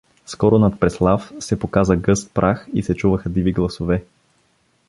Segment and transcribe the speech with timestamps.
[0.25, 4.03] Скоро над Преслав се показа гъст прах и се чуваха диви гласове.